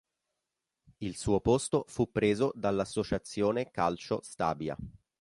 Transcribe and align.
Il 1.01 1.15
suo 1.15 1.41
posto 1.41 1.85
fu 1.87 2.11
preso 2.11 2.51
dall'Associazione 2.55 3.69
Calcio 3.69 4.19
Stabia. 4.23 4.75